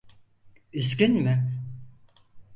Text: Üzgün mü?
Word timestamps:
Üzgün 0.73 1.13
mü? 1.21 1.57